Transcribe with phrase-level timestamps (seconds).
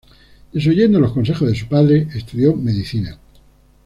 [0.51, 3.19] Desoyendo los consejos de su padre estudió medicina.